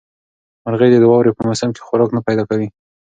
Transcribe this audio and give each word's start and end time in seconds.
مرغۍ 0.63 0.89
د 0.99 1.05
واورې 1.09 1.31
په 1.37 1.41
موسم 1.47 1.69
کې 1.75 1.85
خوراک 1.85 2.09
نه 2.17 2.21
پیدا 2.27 2.43
کوي. 2.49 2.67